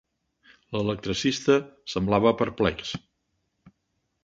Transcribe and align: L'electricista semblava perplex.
L'electricista 0.77 1.59
semblava 1.95 2.33
perplex. 2.41 2.97